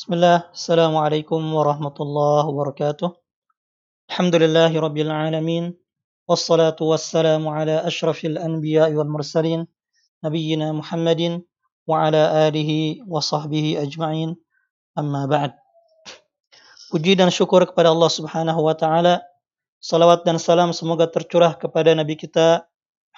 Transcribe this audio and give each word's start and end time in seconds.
بسم 0.00 0.16
الله. 0.16 0.56
السلام 0.56 0.96
عليكم 0.96 1.40
ورحمة 1.44 1.96
الله 2.00 2.42
وبركاته. 2.48 3.20
الحمد 4.08 4.34
لله 4.40 4.72
رب 4.72 4.96
العالمين 4.96 5.76
والصلاة 6.24 6.80
والسلام 6.80 7.44
على 7.44 7.84
أشرف 7.84 8.24
الأنبياء 8.24 8.96
والمرسلين 8.96 9.68
نبينا 10.24 10.72
محمد 10.72 11.44
وعلى 11.84 12.48
آله 12.48 12.70
وصحبه 13.12 13.76
أجمعين. 13.84 14.40
أما 14.96 15.28
بعد 15.28 15.52
وجيدا 16.96 17.28
شكرك 17.28 17.76
kepada 17.76 17.92
الله 17.92 18.08
سبحانه 18.08 18.56
وتعالى 18.56 19.20
صلوات 19.84 20.24
dan 20.24 20.40
salam 20.40 20.72
semoga 20.72 21.12
tercurah 21.12 21.52
kepada 21.60 21.92
Nabi 21.92 22.16
kita 22.16 22.64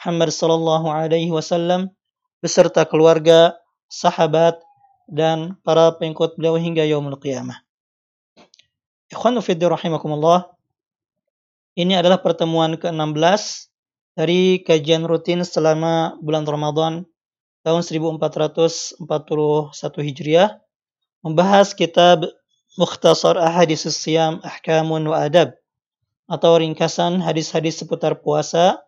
Muhammad 0.02 0.34
sallallahu 0.34 0.90
alaihi 0.90 1.30
wasallam 1.30 1.94
beserta 2.42 2.82
keluarga 2.82 3.54
sahabat 3.86 4.58
dan 5.10 5.58
para 5.62 5.94
pengikut 5.96 6.38
beliau 6.38 6.58
hingga 6.58 6.84
yaumul 6.86 7.18
qiyamah. 7.18 7.62
Ikhwanu 9.12 9.44
fiddi 9.44 9.68
rahimakumullah. 9.68 10.52
Ini 11.76 12.00
adalah 12.00 12.20
pertemuan 12.20 12.76
ke-16 12.76 13.72
dari 14.12 14.60
kajian 14.60 15.08
rutin 15.08 15.40
selama 15.40 16.20
bulan 16.20 16.44
Ramadan 16.44 17.08
tahun 17.64 17.80
1441 17.80 19.08
Hijriah 19.80 20.60
membahas 21.24 21.72
kitab 21.72 22.28
Mukhtasar 22.76 23.36
Ahadis 23.36 23.84
Siyam 23.88 24.40
Ahkamun 24.40 25.04
wa 25.06 25.22
Adab 25.22 25.56
atau 26.24 26.56
ringkasan 26.56 27.20
hadis-hadis 27.20 27.84
seputar 27.84 28.16
puasa, 28.24 28.80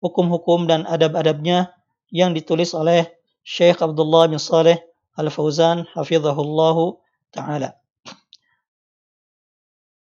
hukum-hukum 0.00 0.64
dan 0.64 0.88
adab-adabnya 0.88 1.76
yang 2.08 2.32
ditulis 2.32 2.72
oleh 2.72 3.04
Syekh 3.44 3.84
Abdullah 3.84 4.32
bin 4.32 4.40
Saleh 4.40 4.80
Al-Fauzan 5.20 5.84
hafizahullah 5.92 6.96
taala. 7.30 7.76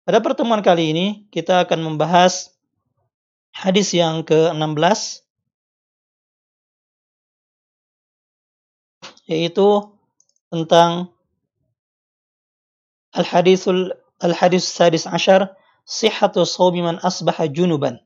Pada 0.05 0.21
pertemuan 0.21 0.61
kali 0.61 0.93
ini 0.93 1.07
kita 1.33 1.65
akan 1.65 1.95
membahas 1.95 2.53
hadis 3.55 3.95
yang 3.95 4.21
ke-16 4.21 5.23
yaitu 9.25 9.89
tentang 10.53 11.15
Al-hadisul 13.15 13.95
al-hadis 14.19 14.67
sadis 14.67 15.07
ashar 15.07 15.55
sihhatu 15.87 16.43
shawmi 16.43 16.83
man 16.83 16.99
asbaha 16.99 17.47
junuban. 17.47 18.03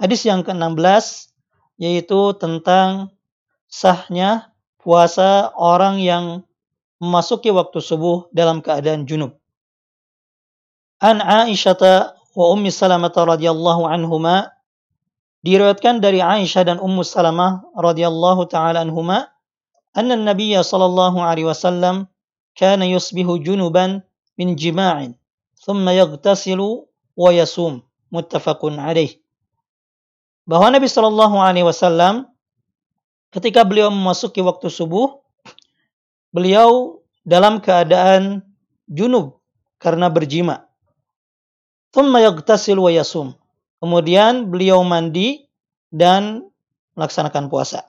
Hadis 0.00 0.24
yang 0.24 0.40
ke-16 0.40 1.28
yaitu 1.76 2.32
tentang 2.40 3.12
sahnya 3.68 4.55
puasa 4.86 5.50
orang 5.58 5.98
yang 5.98 6.46
memasuki 7.02 7.50
waktu 7.50 7.82
subuh 7.82 8.30
dalam 8.30 8.62
keadaan 8.62 9.02
junub. 9.10 9.34
An 11.02 11.18
Aisyah 11.18 12.14
wa 12.38 12.46
Ummi 12.54 12.70
Salamah 12.70 13.10
radhiyallahu 13.10 13.90
anhuma 13.90 14.54
diriwayatkan 15.42 15.98
dari 15.98 16.22
Aisyah 16.22 16.62
dan 16.70 16.78
Ummu 16.78 17.02
Salamah 17.02 17.66
radhiyallahu 17.74 18.46
taala 18.46 18.86
anhuma 18.86 19.26
anna 19.98 20.14
Nabi 20.14 20.54
sallallahu 20.54 21.18
alaihi 21.18 21.50
wasallam 21.50 22.06
كان 22.56 22.80
يصبح 22.82 23.44
جنبا 23.44 23.86
من 24.38 24.48
جماع 24.56 25.12
ثم 25.60 25.84
يغتسل 25.88 26.60
ويصوم 27.16 27.74
متفق 28.12 28.60
عليه 28.64 29.12
bahwa 30.46 30.70
Nabi 30.70 30.86
Shallallahu 30.86 31.36
Alaihi 31.42 31.66
Wasallam 31.66 32.30
ketika 33.36 33.68
beliau 33.68 33.92
memasuki 33.92 34.40
waktu 34.40 34.72
subuh 34.72 35.20
beliau 36.32 37.04
dalam 37.20 37.60
keadaan 37.60 38.40
junub 38.88 39.44
karena 39.76 40.08
berjima. 40.08 40.64
Kemudian 43.76 44.48
beliau 44.48 44.80
mandi 44.80 45.44
dan 45.92 46.48
melaksanakan 46.96 47.52
puasa. 47.52 47.84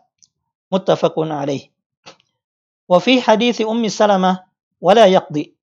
Muttafaqun 0.67 1.31
alaih. 1.31 1.71
Wa 2.91 2.99
fi 2.99 3.23
hadis 3.23 3.63
Ummi 3.63 3.87
Salamah 3.87 4.43
wala 4.83 5.07
yaqdi. 5.07 5.55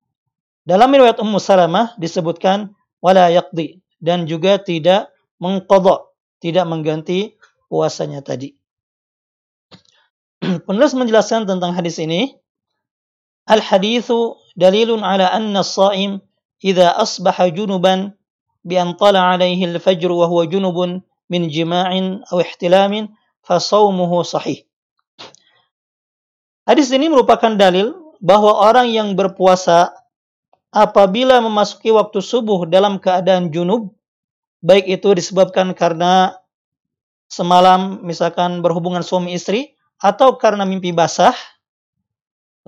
Dalam 0.64 0.88
riwayat 0.88 1.20
Ummu 1.20 1.36
Salamah 1.36 1.92
disebutkan 2.00 2.72
wala 3.04 3.28
yaqdi 3.28 3.84
dan 4.00 4.24
juga 4.24 4.56
tidak 4.56 5.12
mengqadha, 5.36 6.08
tidak 6.40 6.64
mengganti 6.64 7.36
puasanya 7.68 8.24
tadi. 8.24 8.63
Penulis 10.66 10.94
menjelaskan 10.94 11.46
tentang 11.48 11.74
hadis 11.74 11.98
ini, 11.98 12.34
al 13.50 13.60
hadithu 13.60 14.38
dalilun 14.56 15.02
ala 15.04 15.28
anna 15.30 15.60
as-sha'im 15.60 16.22
idza 16.62 16.94
asbaha 16.96 17.50
junuban 17.52 18.16
bi 18.64 18.80
an 18.80 18.96
tala 18.96 19.36
alaihi 19.36 19.68
al-fajr 19.68 20.08
wa 20.08 20.24
huwa 20.30 20.48
junubun 20.48 21.04
min 21.28 21.52
jima'in 21.52 22.24
aw 22.32 22.40
ihtilamin 22.40 23.12
fa 23.44 23.60
sawmuhu 23.60 24.24
sahih. 24.24 24.64
Hadis 26.64 26.88
ini 26.96 27.12
merupakan 27.12 27.52
dalil 27.52 27.92
bahwa 28.24 28.56
orang 28.56 28.88
yang 28.88 29.12
berpuasa 29.12 29.92
apabila 30.72 31.44
memasuki 31.44 31.92
waktu 31.92 32.24
subuh 32.24 32.64
dalam 32.64 32.96
keadaan 32.96 33.52
junub, 33.52 33.92
baik 34.64 34.88
itu 34.88 35.12
disebabkan 35.12 35.76
karena 35.76 36.40
semalam 37.28 38.00
misalkan 38.00 38.64
berhubungan 38.64 39.04
suami 39.04 39.36
istri 39.36 39.73
atau 40.04 40.36
karena 40.36 40.68
mimpi 40.68 40.92
basah, 40.92 41.32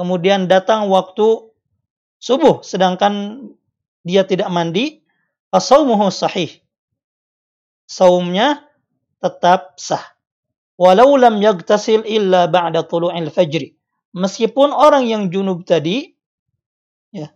kemudian 0.00 0.48
datang 0.48 0.88
waktu 0.88 1.52
subuh 2.16 2.64
sedangkan 2.64 3.44
dia 4.00 4.24
tidak 4.24 4.48
mandi, 4.48 5.04
asaumuhu 5.52 6.08
sahih. 6.08 6.48
Saumnya 7.84 8.64
tetap 9.20 9.76
sah. 9.76 10.16
Walau 10.80 11.16
lam 11.20 11.40
yagtasil 11.44 12.08
illa 12.08 12.48
ba'da 12.48 12.84
tulu'il 12.84 13.28
fajri 13.32 13.76
meskipun 14.16 14.72
orang 14.72 15.04
yang 15.04 15.28
junub 15.28 15.68
tadi 15.68 16.16
ya, 17.12 17.28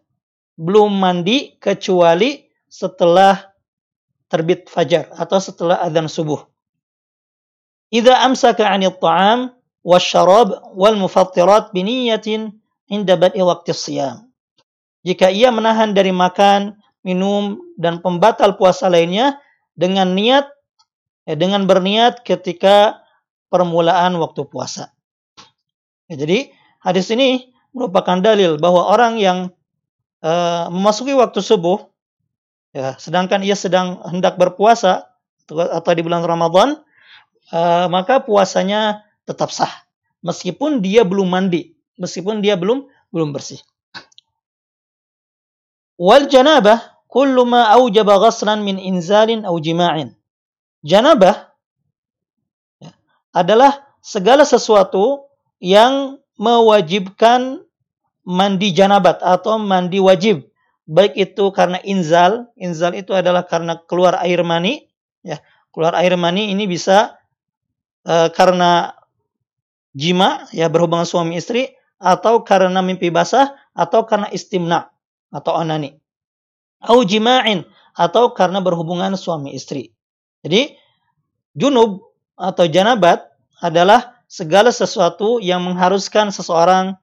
belum 0.56 0.96
mandi 0.96 1.60
kecuali 1.60 2.48
setelah 2.64 3.36
terbit 4.32 4.72
fajar 4.72 5.12
atau 5.12 5.36
setelah 5.36 5.84
adzan 5.84 6.08
subuh. 6.08 6.40
Idza 7.92 8.24
amsaka 8.24 8.64
'anil 8.64 8.96
ta'am 8.96 9.52
wasyarab 9.86 10.74
wal 10.76 10.96
mufattirat 10.96 11.72
bi 11.72 11.84
niyyatin 11.84 12.54
inda 12.90 13.16
bad'i 13.16 13.40
waqti. 13.40 14.00
Jika 15.00 15.32
ia 15.32 15.48
menahan 15.48 15.96
dari 15.96 16.12
makan, 16.12 16.76
minum 17.00 17.56
dan 17.80 18.04
pembatal 18.04 18.60
puasa 18.60 18.92
lainnya 18.92 19.40
dengan 19.72 20.12
niat 20.12 20.44
ya, 21.24 21.34
dengan 21.36 21.64
berniat 21.64 22.20
ketika 22.20 23.00
permulaan 23.48 24.20
waktu 24.20 24.44
puasa. 24.44 24.92
Ya, 26.12 26.20
jadi 26.20 26.52
Hadis 26.80 27.12
ini 27.12 27.52
merupakan 27.76 28.24
dalil 28.24 28.56
bahwa 28.56 28.88
orang 28.88 29.20
yang 29.20 29.52
uh, 30.24 30.72
memasuki 30.72 31.12
waktu 31.12 31.44
subuh, 31.44 31.76
ya, 32.72 32.96
sedangkan 32.96 33.44
ia 33.44 33.52
sedang 33.52 34.00
hendak 34.08 34.40
berpuasa 34.40 35.12
atau 35.52 35.92
di 35.92 36.00
bulan 36.00 36.24
Ramadan, 36.24 36.80
uh, 37.52 37.86
maka 37.92 38.24
puasanya 38.24 39.04
tetap 39.28 39.52
sah, 39.52 39.70
meskipun 40.24 40.84
dia 40.84 41.04
belum 41.04 41.30
mandi, 41.30 41.74
meskipun 42.00 42.44
dia 42.44 42.56
belum 42.56 42.88
belum 43.10 43.30
bersih. 43.34 43.60
Wal 46.00 46.32
janabah 46.32 47.04
kullu 47.10 47.44
ma 47.44 47.68
aujaba 47.76 48.16
ghaslan 48.22 48.64
min 48.64 48.80
inzalin 48.80 49.44
au 49.44 49.60
jima'in. 49.60 50.16
Janabah 50.80 51.52
ya, 52.80 52.96
adalah 53.36 53.84
segala 54.00 54.48
sesuatu 54.48 55.28
yang 55.60 56.16
mewajibkan 56.40 57.60
mandi 58.24 58.72
janabat 58.72 59.20
atau 59.20 59.60
mandi 59.60 60.00
wajib 60.00 60.48
baik 60.90 61.14
itu 61.14 61.54
karena 61.54 61.78
inzal 61.86 62.50
inzal 62.58 62.90
itu 62.98 63.14
adalah 63.14 63.46
karena 63.46 63.78
keluar 63.86 64.18
air 64.24 64.42
mani 64.42 64.90
ya 65.22 65.38
keluar 65.70 65.94
air 65.94 66.18
mani 66.18 66.50
ini 66.50 66.66
bisa 66.66 67.14
uh, 68.08 68.26
karena 68.34 68.90
jima 69.96 70.46
ya 70.54 70.70
berhubungan 70.70 71.06
suami 71.06 71.38
istri 71.38 71.74
atau 72.00 72.46
karena 72.46 72.80
mimpi 72.80 73.12
basah 73.12 73.54
atau 73.76 74.06
karena 74.08 74.30
istimna 74.32 74.88
atau 75.30 75.56
onani 75.58 75.98
au 76.86 77.04
jima'in 77.04 77.66
atau 77.94 78.32
karena 78.32 78.62
berhubungan 78.64 79.12
suami 79.18 79.52
istri 79.52 79.92
jadi 80.46 80.74
junub 81.52 82.14
atau 82.38 82.64
janabat 82.64 83.28
adalah 83.60 84.24
segala 84.30 84.72
sesuatu 84.72 85.42
yang 85.42 85.60
mengharuskan 85.60 86.32
seseorang 86.32 86.96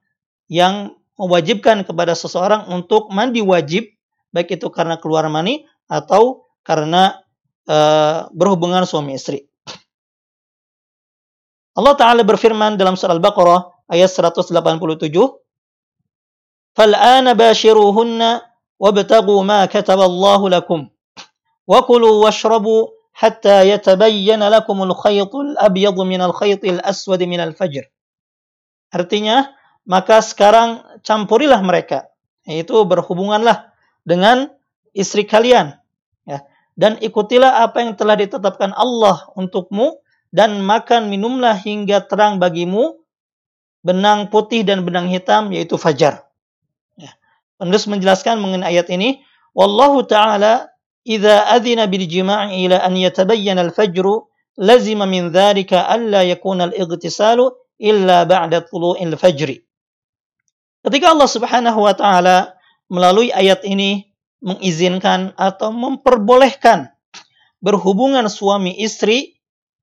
yang 0.50 0.96
mewajibkan 1.20 1.84
kepada 1.84 2.16
seseorang 2.16 2.66
untuk 2.72 3.12
mandi 3.12 3.44
wajib 3.44 3.86
baik 4.32 4.60
itu 4.60 4.68
karena 4.72 5.00
keluar 5.00 5.24
mani 5.28 5.64
atau 5.88 6.48
karena 6.64 7.24
uh, 7.64 8.28
berhubungan 8.32 8.84
suami 8.84 9.16
istri. 9.16 9.47
Allah 11.77 11.93
Ta'ala 11.97 12.21
berfirman 12.21 12.77
dalam 12.77 12.93
surah 12.93 13.17
Al-Baqarah 13.17 13.89
ayat 13.89 14.09
187 14.09 14.53
فالآن 16.73 17.37
باشروهن 17.37 18.21
وابتغوا 18.81 19.41
ما 19.43 19.65
كتب 19.65 19.99
الله 20.01 20.41
لكم 20.49 20.79
وكلوا 21.67 22.15
واشربوا 22.25 22.81
حتى 23.13 23.69
يتبين 23.69 24.41
لكم 24.41 24.77
الخيط 24.83 25.33
الأبيض 25.35 25.97
من 26.01 26.21
الخيط 26.21 26.61
الأسود 26.65 27.21
من 27.23 27.39
الفجر 27.39 27.85
Artinya, 28.93 29.49
maka 29.89 30.21
sekarang 30.21 31.01
campurilah 31.01 31.57
mereka, 31.65 32.13
yaitu 32.45 32.77
berhubunganlah 32.85 33.73
dengan 34.05 34.53
istri 34.93 35.25
kalian, 35.25 35.81
ya, 36.29 36.45
dan 36.77 37.01
ikutilah 37.01 37.65
apa 37.65 37.81
yang 37.81 37.97
telah 37.97 38.13
ditetapkan 38.13 38.69
Allah 38.77 39.33
untukmu 39.33 39.97
dan 40.28 40.60
makan 40.60 41.08
minumlah 41.08 41.56
hingga 41.56 42.04
terang 42.04 42.36
bagimu 42.36 42.98
benang 43.80 44.28
putih 44.28 44.66
dan 44.66 44.84
benang 44.84 45.08
hitam 45.08 45.48
yaitu 45.54 45.80
fajar. 45.80 46.28
Penulis 47.58 47.90
menjelaskan 47.90 48.38
mengenai 48.38 48.78
ayat 48.78 48.86
ini, 48.94 49.18
wallahu 49.50 50.06
taala 50.06 50.70
idza 51.02 51.50
adzina 51.50 51.90
bil 51.90 52.06
jima'i 52.06 52.70
ila 52.70 52.78
an 52.86 52.94
yatabayyana 52.94 53.66
al 53.66 53.72
fajru 53.74 54.30
lazima 54.54 55.10
min 55.10 55.34
dzalika 55.34 55.90
alla 55.90 56.22
yakuna 56.22 56.70
al 56.70 56.74
igtisalu 56.74 57.50
illa 57.82 58.22
ba'da 58.22 58.62
tulu'il 58.62 59.14
fajri. 59.18 59.58
Ketika 60.86 61.10
Allah 61.10 61.30
Subhanahu 61.30 61.82
wa 61.82 61.94
taala 61.98 62.54
melalui 62.86 63.34
ayat 63.34 63.66
ini 63.66 64.06
mengizinkan 64.38 65.34
atau 65.34 65.74
memperbolehkan 65.74 66.94
berhubungan 67.58 68.30
suami 68.30 68.78
istri 68.78 69.37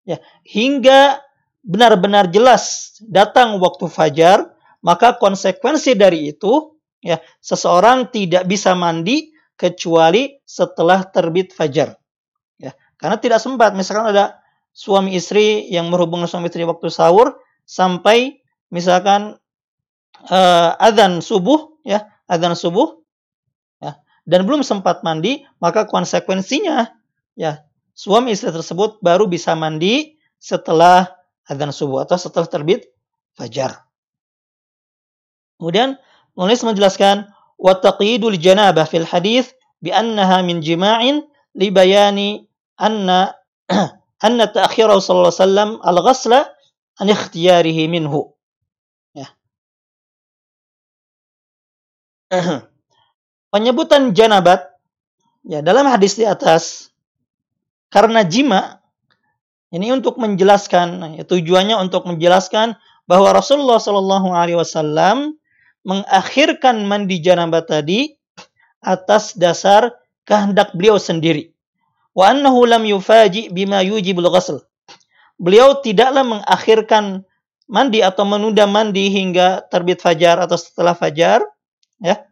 ya 0.05 0.21
hingga 0.45 1.19
benar-benar 1.65 2.29
jelas 2.29 2.95
datang 3.01 3.57
waktu 3.57 3.89
fajar, 3.89 4.53
maka 4.85 5.17
konsekuensi 5.17 5.97
dari 5.97 6.29
itu 6.29 6.77
ya 7.01 7.17
seseorang 7.41 8.13
tidak 8.13 8.45
bisa 8.45 8.77
mandi 8.77 9.33
kecuali 9.57 10.37
setelah 10.45 11.03
terbit 11.09 11.51
fajar. 11.51 11.97
Ya 12.61 12.77
karena 13.01 13.17
tidak 13.17 13.41
sempat. 13.41 13.73
Misalkan 13.73 14.13
ada 14.13 14.39
suami 14.75 15.17
istri 15.17 15.65
yang 15.73 15.89
berhubungan 15.89 16.29
suami 16.29 16.53
istri 16.53 16.67
waktu 16.67 16.91
sahur 16.93 17.39
sampai 17.65 18.45
misalkan 18.69 19.41
uh, 20.29 20.71
adzan 20.77 21.23
subuh 21.23 21.79
ya 21.87 22.11
adzan 22.27 22.53
subuh 22.59 22.99
ya 23.79 23.97
dan 24.27 24.43
belum 24.43 24.61
sempat 24.67 25.01
mandi 25.01 25.47
maka 25.63 25.87
konsekuensinya 25.87 26.91
ya 27.39 27.63
suami 27.95 28.35
istri 28.35 28.51
tersebut 28.51 28.99
baru 28.99 29.25
bisa 29.25 29.55
mandi 29.55 30.19
setelah 30.37 31.09
adzan 31.47 31.71
subuh 31.71 32.03
atau 32.03 32.19
setelah 32.19 32.45
terbit 32.45 32.91
fajar 33.39 33.81
kemudian 35.57 35.95
Penulis 36.35 36.67
menjelaskan 36.67 37.31
wa 37.55 37.73
taqidul 37.79 38.35
janabah 38.35 38.83
fil 38.83 39.07
hadis 39.07 39.55
bi 39.79 39.95
annaha 39.95 40.43
min 40.43 40.59
jima'in 40.59 41.23
li 41.55 41.71
bayani 41.71 42.43
anna 42.75 43.31
anna 44.27 44.51
ta'khirahu 44.51 44.99
sallallahu 44.99 45.31
alaihi 45.31 45.41
wasallam 45.47 45.71
al-ghasla 45.79 46.39
an 46.99 47.07
ikhtiyarihi 47.07 47.87
minhu. 47.87 48.35
Ya. 49.15 49.31
Penyebutan 53.55 54.11
janabat 54.11 54.75
ya 55.47 55.63
dalam 55.63 55.87
hadis 55.87 56.19
di 56.19 56.27
atas 56.27 56.91
karena 57.95 58.27
jima 58.27 58.83
ini 59.71 59.95
untuk 59.95 60.19
menjelaskan 60.19 61.15
ya, 61.15 61.23
tujuannya 61.23 61.79
untuk 61.79 62.03
menjelaskan 62.03 62.75
bahwa 63.07 63.31
Rasulullah 63.31 63.79
Shallallahu 63.79 64.35
Alaihi 64.35 64.59
Wasallam 64.59 65.39
mengakhirkan 65.87 66.83
mandi 66.83 67.23
janabah 67.23 67.63
tadi 67.63 68.19
atas 68.83 69.39
dasar 69.39 69.95
kehendak 70.27 70.75
beliau 70.75 70.99
sendiri. 70.99 71.55
Wa 72.11 72.35
annahu 72.35 72.67
lam 72.67 72.83
yufaji 72.83 73.47
bima 73.55 73.79
yujibul 73.79 74.27
ghusl. 74.27 74.59
Beliau 75.39 75.79
tidaklah 75.79 76.27
mengakhirkan 76.27 77.23
mandi 77.71 78.03
atau 78.03 78.27
menunda 78.27 78.67
mandi 78.67 79.07
hingga 79.07 79.63
terbit 79.71 80.03
fajar 80.03 80.39
atau 80.43 80.59
setelah 80.59 80.95
fajar, 80.95 81.43
ya. 81.99 82.27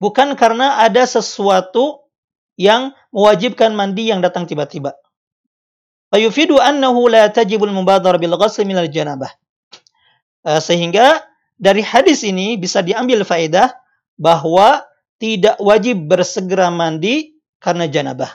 Bukan 0.00 0.34
karena 0.34 0.80
ada 0.80 1.04
sesuatu 1.04 2.08
yang 2.56 2.96
mewajibkan 3.10 3.74
mandi 3.74 4.10
yang 4.10 4.22
datang 4.22 4.46
tiba-tiba. 4.46 4.94
Fayufidu 6.10 6.58
annahu 6.58 7.06
la 7.06 7.30
tajibul 7.30 7.70
mubadhar 7.70 8.18
bil 8.18 8.34
ghusl 8.34 8.66
minal 8.66 8.90
janabah. 8.90 9.30
Eh, 10.42 10.60
sehingga 10.62 11.22
dari 11.60 11.84
hadis 11.84 12.26
ini 12.26 12.56
bisa 12.56 12.82
diambil 12.82 13.22
faedah 13.22 13.70
bahwa 14.18 14.82
tidak 15.20 15.60
wajib 15.60 16.08
bersegera 16.08 16.72
mandi 16.72 17.36
karena 17.60 17.86
janabah. 17.86 18.32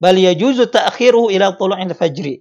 Bal 0.00 0.16
yajuzu 0.16 0.72
ta'khiruhu 0.72 1.28
ila 1.28 1.52
tulu'il 1.60 1.92
fajri. 1.92 2.40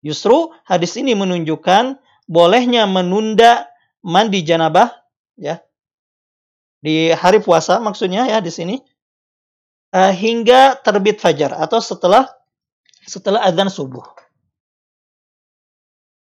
Justru 0.00 0.48
hadis 0.64 0.96
ini 0.96 1.12
menunjukkan 1.12 2.00
bolehnya 2.24 2.88
menunda 2.88 3.68
mandi 4.00 4.40
janabah 4.40 4.88
ya. 5.36 5.60
Di 6.80 7.12
hari 7.12 7.44
puasa 7.44 7.76
maksudnya 7.84 8.24
ya 8.24 8.40
di 8.40 8.48
sini 8.48 8.80
uh, 9.96 10.12
hingga 10.12 10.76
terbit 10.84 11.16
fajar 11.16 11.56
atau 11.56 11.80
setelah 11.80 12.28
setelah 13.08 13.40
adzan 13.48 13.72
subuh. 13.72 14.04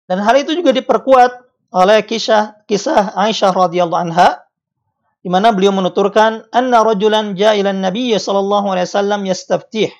Dan 0.09 0.25
hal 0.25 0.41
itu 0.41 0.57
juga 0.57 0.73
diperkuat 0.73 1.31
oleh 1.71 2.03
kisah 2.03 2.65
kisah 2.65 3.13
Aisyah 3.15 3.53
radhiyallahu 3.53 4.01
anha 4.09 4.43
di 5.21 5.29
mana 5.29 5.53
beliau 5.53 5.71
menuturkan 5.71 6.49
anna 6.49 6.81
rajulan 6.81 7.37
ja'ilan 7.37 7.79
nabiy 7.79 8.17
sallallahu 8.17 8.73
alaihi 8.73 8.89
wasallam 8.89 9.21
yastaftih 9.29 9.93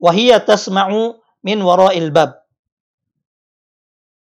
wa 0.00 0.10
hiya 0.10 0.40
tasma'u 0.40 1.20
min 1.44 1.60
wara'il 1.60 2.10
bab 2.10 2.42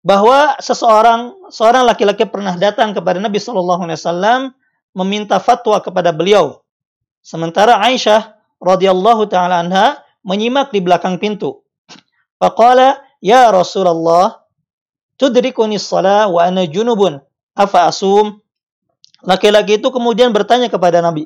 bahwa 0.03 0.59
seseorang 0.59 1.53
seorang 1.53 1.87
laki-laki 1.87 2.27
pernah 2.27 2.57
datang 2.57 2.97
kepada 2.97 3.21
Nabi 3.21 3.39
sallallahu 3.39 3.87
alaihi 3.87 4.01
wasallam 4.01 4.41
meminta 4.97 5.39
fatwa 5.39 5.79
kepada 5.85 6.11
beliau 6.11 6.64
sementara 7.25 7.81
Aisyah 7.81 8.37
radhiyallahu 8.61 9.25
taala 9.33 9.65
anha 9.65 10.05
menyimak 10.21 10.69
di 10.69 10.85
belakang 10.85 11.17
pintu. 11.17 11.65
Faqala 12.37 13.01
ya 13.25 13.49
Rasulullah 13.49 14.45
tudrikuni 15.17 15.81
shalah 15.81 16.29
wa 16.29 16.45
ana 16.45 16.69
junubun 16.69 17.25
afa 17.57 17.89
asum? 17.89 18.45
Laki-laki 19.25 19.81
itu 19.81 19.89
kemudian 19.89 20.37
bertanya 20.37 20.69
kepada 20.69 21.01
Nabi 21.01 21.25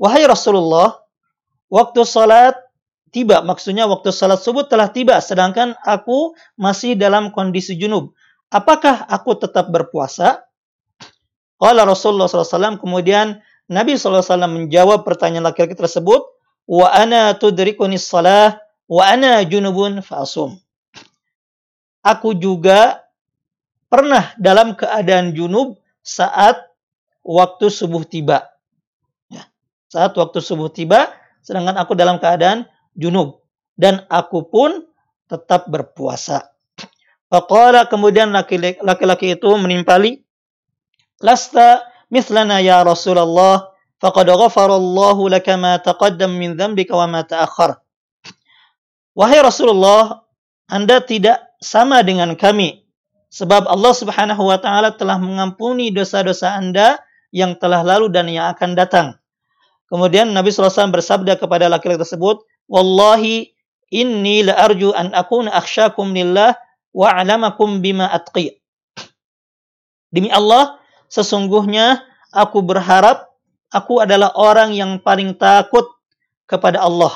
wahai 0.00 0.24
Rasulullah 0.24 1.04
waktu 1.68 2.08
salat 2.08 2.56
tiba 3.12 3.44
maksudnya 3.44 3.84
waktu 3.84 4.08
salat 4.08 4.40
subuh 4.40 4.64
telah 4.64 4.88
tiba 4.88 5.20
sedangkan 5.20 5.76
aku 5.84 6.32
masih 6.56 6.96
dalam 6.96 7.28
kondisi 7.28 7.76
junub. 7.76 8.16
Apakah 8.50 9.06
aku 9.06 9.38
tetap 9.38 9.70
berpuasa? 9.70 10.42
Qala 11.60 11.84
Rasulullah 11.84 12.24
SAW 12.26 12.80
kemudian 12.80 13.44
Nabi 13.70 13.94
SAW 13.94 14.26
menjawab 14.50 15.06
pertanyaan 15.06 15.46
laki-laki 15.46 15.78
tersebut 15.78 16.26
wa 16.66 16.86
ana 16.90 17.38
tudrikuni 17.38 17.96
salah 18.02 18.58
wa 18.90 19.06
ana 19.06 19.46
junubun 19.46 20.02
asum 20.02 20.58
aku 22.04 22.36
juga 22.36 23.04
pernah 23.90 24.32
dalam 24.40 24.78
keadaan 24.78 25.36
junub 25.36 25.76
saat 26.00 26.56
waktu 27.20 27.68
subuh 27.68 28.06
tiba. 28.06 28.48
Ya, 29.28 29.50
saat 29.90 30.16
waktu 30.16 30.40
subuh 30.40 30.72
tiba, 30.72 31.10
sedangkan 31.44 31.76
aku 31.76 31.92
dalam 31.98 32.16
keadaan 32.22 32.66
junub. 32.96 33.44
Dan 33.80 34.04
aku 34.12 34.44
pun 34.48 34.84
tetap 35.24 35.68
berpuasa. 35.72 36.52
Faqala 37.30 37.86
kemudian 37.86 38.28
laki-laki 38.34 39.38
itu 39.38 39.50
menimpali, 39.56 40.20
Lasta 41.20 41.84
mislana 42.10 42.60
ya 42.60 42.84
Rasulullah, 42.84 43.70
faqad 44.02 44.28
ghafarallahu 44.28 45.30
laka 45.30 45.56
ma 45.56 45.78
taqaddam 45.80 46.36
min 46.36 46.58
dhanbika 46.58 46.92
wa 46.92 47.06
ma 47.06 47.20
ta'akhkhar. 47.24 47.80
Wahai 49.16 49.40
Rasulullah, 49.40 50.26
Anda 50.70 51.02
tidak 51.02 51.42
sama 51.58 52.04
dengan 52.06 52.34
kami 52.38 52.80
Sebab 53.30 53.70
Allah 53.70 53.94
Subhanahu 53.94 54.42
wa 54.42 54.58
taala 54.58 54.90
telah 54.98 55.14
mengampuni 55.22 55.94
dosa-dosa 55.94 56.58
Anda 56.58 56.98
yang 57.30 57.54
telah 57.62 57.86
lalu 57.86 58.10
dan 58.10 58.26
yang 58.26 58.50
akan 58.50 58.74
datang. 58.74 59.14
Kemudian 59.86 60.34
Nabi 60.34 60.50
SAW 60.50 60.90
bersabda 60.90 61.38
kepada 61.38 61.70
laki-laki 61.70 62.02
tersebut, 62.02 62.42
Wallahi 62.66 63.54
inni 63.94 64.42
la 64.42 64.58
arju 64.58 64.90
an 64.98 65.14
akuna 65.14 65.54
akhsyakum 65.54 66.10
lillah 66.10 66.58
wa 66.90 67.06
alamakum 67.06 67.78
bima 67.78 68.10
atqi. 68.10 68.58
Demi 70.10 70.26
Allah, 70.34 70.79
sesungguhnya 71.10 72.06
aku 72.30 72.62
berharap 72.62 73.34
aku 73.74 74.00
adalah 74.00 74.30
orang 74.38 74.72
yang 74.72 75.02
paling 75.02 75.34
takut 75.34 75.90
kepada 76.46 76.80
Allah 76.80 77.12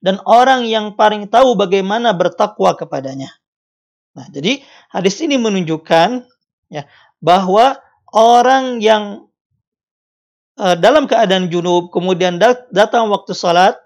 dan 0.00 0.20
orang 0.24 0.64
yang 0.68 0.96
paling 0.96 1.28
tahu 1.28 1.56
bagaimana 1.56 2.12
bertakwa 2.16 2.76
kepadanya. 2.76 3.32
Nah, 4.16 4.26
jadi 4.32 4.64
hadis 4.88 5.20
ini 5.20 5.36
menunjukkan 5.36 6.24
ya 6.72 6.88
bahwa 7.20 7.80
orang 8.12 8.80
yang 8.80 9.28
uh, 10.56 10.76
dalam 10.76 11.04
keadaan 11.04 11.52
junub 11.52 11.92
kemudian 11.92 12.40
datang 12.72 13.12
waktu 13.12 13.36
salat 13.36 13.76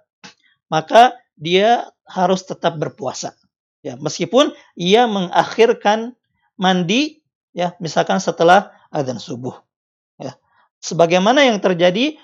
maka 0.70 1.18
dia 1.34 1.90
harus 2.06 2.46
tetap 2.46 2.78
berpuasa 2.78 3.34
ya 3.82 3.98
meskipun 3.98 4.54
ia 4.78 5.10
mengakhirkan 5.10 6.14
mandi 6.54 7.22
ya 7.50 7.74
misalkan 7.82 8.22
setelah 8.22 8.70
adzan 8.90 9.22
subuh 9.22 9.54
ya 10.18 10.34
sebagaimana 10.82 11.46
yang 11.46 11.58
terjadi 11.62 12.18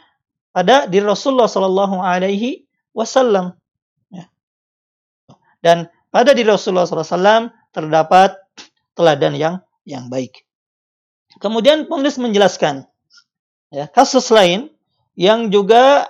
pada 0.51 0.87
diri 0.91 1.05
Rasulullah 1.07 1.51
Shallallahu 1.51 2.03
Alaihi 2.03 2.67
Wasallam 2.97 3.55
ya. 4.11 4.27
dan 5.63 5.91
pada 6.17 6.33
diri 6.33 6.49
Rasulullah 6.49 6.89
SAW 6.89 7.53
terdapat 7.77 8.41
teladan 8.97 9.37
yang 9.37 9.55
yang 9.85 10.09
baik. 10.09 10.49
Kemudian 11.37 11.85
penulis 11.85 12.17
menjelaskan 12.17 12.89
ya, 13.69 13.85
kasus 13.93 14.33
lain 14.33 14.73
yang 15.13 15.53
juga 15.53 16.09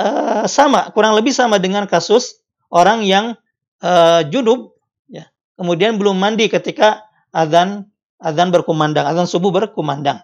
uh, 0.00 0.48
sama, 0.48 0.88
kurang 0.96 1.12
lebih 1.12 1.36
sama 1.36 1.60
dengan 1.60 1.84
kasus 1.84 2.40
orang 2.72 3.04
yang 3.04 3.36
uh, 3.84 4.24
junub, 4.24 4.72
ya, 5.12 5.28
kemudian 5.60 6.00
belum 6.00 6.16
mandi 6.16 6.48
ketika 6.48 7.04
adzan 7.36 7.91
azan 8.22 8.54
berkumandang, 8.54 9.04
azan 9.04 9.26
subuh 9.26 9.50
berkumandang, 9.50 10.22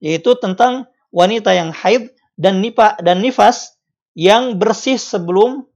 yaitu 0.00 0.34
tentang 0.40 0.88
wanita 1.12 1.52
yang 1.52 1.70
haid 1.70 2.16
dan 2.36 2.64
nipa 2.64 2.96
dan 3.04 3.20
nifas 3.20 3.76
yang 4.16 4.56
bersih 4.56 4.96
sebelum 4.96 5.68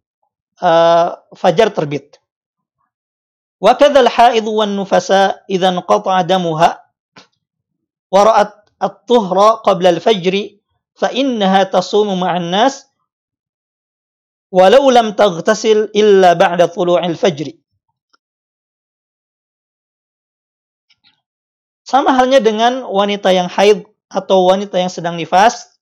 uh, 0.64 1.20
fajar 1.36 1.68
terbit. 1.70 2.16
Wa 3.60 3.76
kadzal 3.76 4.08
haid 4.08 4.48
wan 4.48 4.72
nufasa 4.72 5.44
idzan 5.44 5.84
qata'a 5.84 6.24
damuha 6.24 6.80
wa 8.08 8.20
ra'at 8.24 8.64
at-tuhra 8.80 9.60
qabla 9.60 10.00
al-fajr 10.00 10.56
fa 10.96 11.12
innaha 11.12 11.68
tasumu 11.68 12.16
ma'an 12.16 12.48
nas 12.48 12.88
walau 14.48 14.88
lam 14.88 15.12
taghtasil 15.12 15.92
illa 15.92 16.32
ba'da 16.32 16.72
thulu'il 16.72 17.14
fajri. 17.14 17.59
Sama 21.90 22.14
halnya 22.14 22.38
dengan 22.38 22.86
wanita 22.86 23.34
yang 23.34 23.50
haid 23.50 23.82
atau 24.06 24.46
wanita 24.46 24.78
yang 24.78 24.86
sedang 24.86 25.18
nifas, 25.18 25.74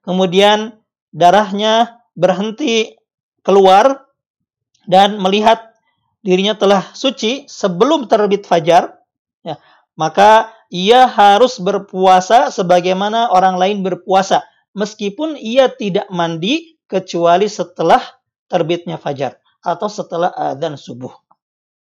kemudian 0.00 0.80
darahnya 1.12 2.00
berhenti 2.16 2.96
keluar 3.44 4.08
dan 4.88 5.20
melihat 5.20 5.76
dirinya 6.24 6.56
telah 6.56 6.88
suci 6.96 7.44
sebelum 7.44 8.08
terbit 8.08 8.48
fajar, 8.48 9.04
ya, 9.44 9.60
maka 10.00 10.48
ia 10.72 11.04
harus 11.04 11.60
berpuasa 11.60 12.48
sebagaimana 12.48 13.28
orang 13.28 13.60
lain 13.60 13.84
berpuasa, 13.84 14.40
meskipun 14.72 15.36
ia 15.36 15.68
tidak 15.68 16.08
mandi 16.08 16.80
kecuali 16.88 17.52
setelah 17.52 18.00
terbitnya 18.48 18.96
fajar 18.96 19.36
atau 19.60 19.92
setelah 19.92 20.32
adzan 20.32 20.80
subuh. 20.80 21.12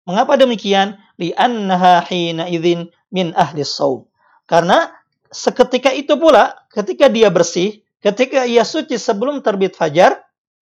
Mengapa 0.04 0.36
demikian? 0.36 1.00
Li'annaha 1.16 2.04
hina 2.10 2.50
idzin 2.50 2.92
min 3.14 3.32
ahli 3.38 3.64
saum. 3.64 4.10
Karena 4.50 4.92
seketika 5.32 5.94
itu 5.96 6.20
pula, 6.20 6.68
ketika 6.74 7.08
dia 7.08 7.32
bersih, 7.32 7.82
ketika 8.04 8.44
ia 8.44 8.68
suci 8.68 9.00
sebelum 9.00 9.40
terbit 9.40 9.80
fajar, 9.80 10.20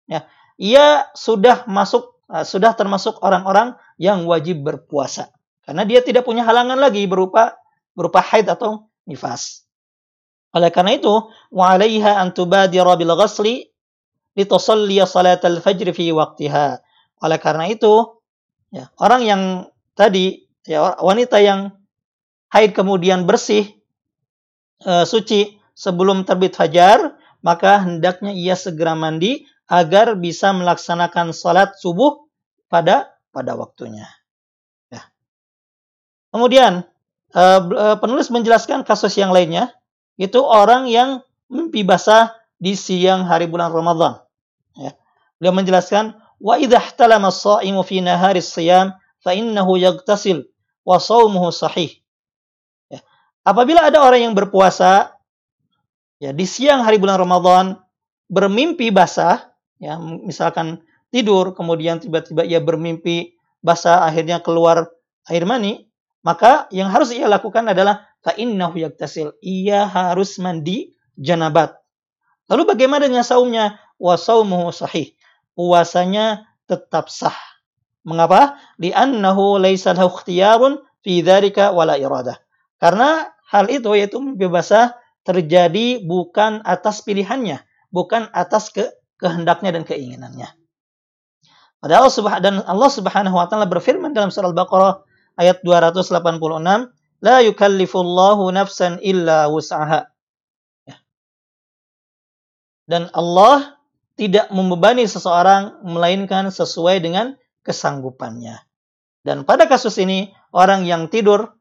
ya, 0.09 0.27
ia 0.59 1.07
sudah 1.15 1.63
masuk 1.69 2.19
uh, 2.27 2.43
sudah 2.43 2.75
termasuk 2.75 3.21
orang-orang 3.23 3.79
yang 3.95 4.27
wajib 4.27 4.59
berpuasa. 4.61 5.31
Karena 5.63 5.87
dia 5.87 6.03
tidak 6.03 6.27
punya 6.27 6.43
halangan 6.43 6.75
lagi 6.75 7.05
berupa 7.07 7.55
berupa 7.95 8.19
haid 8.19 8.49
atau 8.49 8.89
nifas. 9.07 9.63
Oleh 10.51 10.73
karena 10.73 10.97
itu, 10.97 11.13
wa 11.53 11.65
'alaiha 11.71 12.19
an 12.19 12.33
tubadira 12.33 12.97
bil 12.97 13.13
ghasli 13.13 13.69
litusalli 14.33 14.97
salat 15.05 15.45
al-fajr 15.45 15.93
fi 15.93 16.09
waqtiha. 16.09 16.81
Oleh 17.21 17.37
karena 17.37 17.69
itu, 17.69 18.18
ya, 18.73 18.89
orang 18.97 19.21
yang 19.25 19.41
tadi 19.93 20.47
ya 20.65 20.97
wanita 21.01 21.41
yang 21.41 21.73
haid 22.49 22.73
kemudian 22.73 23.25
bersih 23.29 23.69
uh, 24.85 25.05
suci 25.05 25.59
sebelum 25.77 26.27
terbit 26.27 26.57
fajar, 26.57 27.15
maka 27.39 27.79
hendaknya 27.83 28.35
ia 28.35 28.55
segera 28.57 28.97
mandi 28.97 29.47
agar 29.69 30.17
bisa 30.17 30.51
melaksanakan 30.51 31.31
salat 31.31 31.77
subuh 31.77 32.25
pada 32.67 33.13
pada 33.29 33.53
waktunya. 33.53 34.09
Ya. 34.89 35.05
Kemudian 36.33 36.83
uh, 37.37 37.95
penulis 38.01 38.33
menjelaskan 38.33 38.81
kasus 38.83 39.13
yang 39.15 39.29
lainnya 39.29 39.71
itu 40.19 40.41
orang 40.41 40.89
yang 40.89 41.21
mimpi 41.47 41.85
basah 41.85 42.35
di 42.59 42.75
siang 42.75 43.23
hari 43.23 43.47
bulan 43.47 43.71
Ramadan. 43.71 44.19
Ya. 44.75 44.97
Beliau 45.39 45.55
menjelaskan 45.55 46.17
Ya. 52.87 53.03
Apabila 53.43 53.91
ada 53.91 53.99
orang 53.99 54.31
yang 54.31 54.35
berpuasa 54.35 55.19
ya 56.23 56.31
di 56.31 56.47
siang 56.47 56.87
hari 56.87 56.95
bulan 56.95 57.19
Ramadan 57.19 57.75
bermimpi 58.31 58.87
basah 58.87 59.51
ya 59.83 59.99
misalkan 59.99 60.79
tidur 61.11 61.51
kemudian 61.51 61.99
tiba-tiba 61.99 62.47
ia 62.47 62.63
bermimpi 62.63 63.35
basah 63.59 64.07
akhirnya 64.07 64.39
keluar 64.39 64.87
air 65.27 65.43
mani 65.43 65.91
maka 66.23 66.71
yang 66.71 66.87
harus 66.87 67.11
ia 67.11 67.27
lakukan 67.27 67.67
adalah 67.67 68.07
fa 68.23 68.31
innahu 68.35 68.79
yaktasil 68.79 69.35
ia 69.43 69.87
harus 69.87 70.39
mandi 70.39 70.95
janabat. 71.19 71.75
Lalu 72.47 72.63
bagaimana 72.75 73.07
dengan 73.07 73.27
saumnya? 73.27 73.79
Wa 73.99 74.15
saumuhu 74.15 74.71
sahih 74.71 75.18
puasanya 75.59 76.47
tetap 76.71 77.11
sah 77.11 77.35
mengapa 78.07 78.55
li'annahu 78.79 79.59
laisa 79.59 79.91
lahu 79.91 80.07
ikhtiyarun 80.07 80.79
fi 81.03 81.19
dzalika 81.19 81.75
wala 81.75 81.99
iradah 81.99 82.39
karena 82.79 83.27
hal 83.51 83.67
itu 83.67 83.91
yaitu 83.91 84.23
mimpi 84.23 84.47
basah 84.47 84.95
terjadi 85.27 85.99
bukan 86.07 86.63
atas 86.63 87.03
pilihannya 87.03 87.59
bukan 87.91 88.29
atas 88.31 88.71
ke 88.73 88.87
kehendaknya 89.19 89.75
dan 89.75 89.83
keinginannya. 89.83 90.49
Padahal 91.79 92.11
dan 92.43 92.59
Allah 92.63 92.91
Subhanahu 92.91 93.35
wa 93.35 93.47
taala 93.47 93.67
berfirman 93.67 94.11
dalam 94.11 94.31
surah 94.31 94.51
Al-Baqarah 94.51 95.03
ayat 95.39 95.63
286, 95.63 96.91
"La 97.23 97.39
yukallifullahu 97.43 98.51
nafsan 98.51 98.99
illa 98.99 99.47
wus'aha." 99.47 100.07
Ya. 100.87 100.97
Dan 102.87 103.07
Allah 103.15 103.78
tidak 104.19 104.51
membebani 104.51 105.07
seseorang 105.07 105.79
melainkan 105.87 106.51
sesuai 106.51 106.99
dengan 106.99 107.39
kesanggupannya. 107.63 108.59
Dan 109.23 109.47
pada 109.47 109.63
kasus 109.71 109.95
ini 109.95 110.35
orang 110.51 110.83
yang 110.83 111.07
tidur 111.07 111.55